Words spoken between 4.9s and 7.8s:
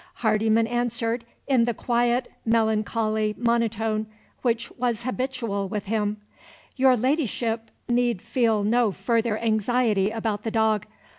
habitual with him, "Your Ladyship